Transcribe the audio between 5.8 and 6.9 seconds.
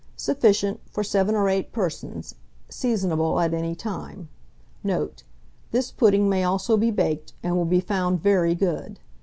pudding may also be